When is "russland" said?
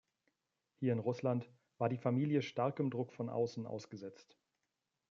0.99-1.47